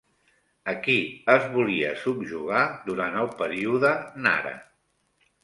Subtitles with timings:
[0.71, 0.95] A qui
[1.33, 3.93] es volia subjugar durant el període
[4.27, 4.57] Nara?